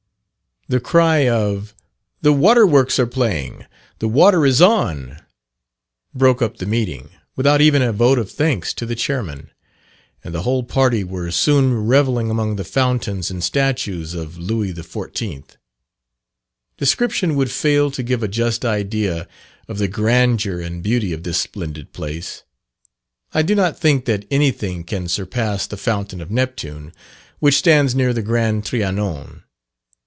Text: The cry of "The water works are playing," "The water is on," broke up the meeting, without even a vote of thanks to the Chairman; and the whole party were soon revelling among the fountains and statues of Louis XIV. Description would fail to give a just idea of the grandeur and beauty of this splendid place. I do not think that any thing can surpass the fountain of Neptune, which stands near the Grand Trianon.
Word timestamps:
The 0.67 0.79
cry 0.79 1.27
of 1.29 1.75
"The 2.21 2.31
water 2.31 2.65
works 2.65 2.97
are 2.97 3.05
playing," 3.05 3.65
"The 3.99 4.07
water 4.07 4.45
is 4.45 4.61
on," 4.61 5.17
broke 6.15 6.41
up 6.41 6.57
the 6.59 6.65
meeting, 6.65 7.09
without 7.35 7.59
even 7.59 7.81
a 7.81 7.91
vote 7.91 8.17
of 8.17 8.31
thanks 8.31 8.73
to 8.75 8.85
the 8.85 8.95
Chairman; 8.95 9.51
and 10.23 10.33
the 10.33 10.43
whole 10.43 10.63
party 10.63 11.03
were 11.03 11.29
soon 11.29 11.85
revelling 11.87 12.29
among 12.31 12.55
the 12.55 12.63
fountains 12.63 13.29
and 13.29 13.43
statues 13.43 14.13
of 14.13 14.37
Louis 14.37 14.73
XIV. 14.73 15.55
Description 16.77 17.35
would 17.35 17.51
fail 17.51 17.91
to 17.91 18.01
give 18.01 18.23
a 18.23 18.29
just 18.29 18.63
idea 18.63 19.27
of 19.67 19.77
the 19.77 19.89
grandeur 19.89 20.61
and 20.61 20.81
beauty 20.81 21.11
of 21.11 21.23
this 21.23 21.39
splendid 21.41 21.91
place. 21.91 22.43
I 23.33 23.41
do 23.41 23.55
not 23.55 23.77
think 23.77 24.05
that 24.05 24.23
any 24.31 24.51
thing 24.51 24.85
can 24.85 25.09
surpass 25.09 25.67
the 25.67 25.75
fountain 25.75 26.21
of 26.21 26.31
Neptune, 26.31 26.93
which 27.39 27.57
stands 27.57 27.93
near 27.93 28.13
the 28.13 28.21
Grand 28.21 28.63
Trianon. 28.63 29.43